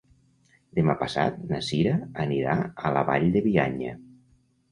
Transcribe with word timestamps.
Demà 0.77 0.93
passat 1.01 1.35
na 1.51 1.59
Cira 1.67 1.93
anirà 2.25 2.55
a 2.89 2.93
la 2.97 3.03
Vall 3.11 3.27
de 3.37 3.43
Bianya. 3.51 3.93